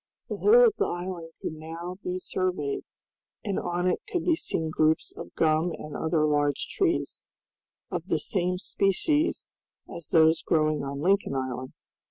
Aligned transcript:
The 0.29 0.37
whole 0.37 0.65
of 0.65 0.73
the 0.79 0.87
island 0.87 1.29
could 1.43 1.53
now 1.53 1.99
be 2.03 2.17
surveyed, 2.17 2.85
and 3.43 3.59
on 3.59 3.85
it 3.87 3.99
could 4.11 4.25
be 4.25 4.35
seen 4.35 4.71
groups 4.71 5.13
of 5.15 5.35
gum 5.35 5.73
and 5.77 5.95
other 5.95 6.25
large 6.25 6.65
trees, 6.75 7.23
of 7.91 8.07
the 8.07 8.17
same 8.17 8.57
species 8.57 9.47
as 9.87 10.07
those 10.09 10.41
growing 10.41 10.83
on 10.83 11.01
Lincoln 11.01 11.35
Island. 11.35 11.73